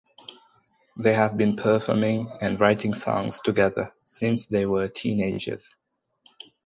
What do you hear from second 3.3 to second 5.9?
together since they were teenagers.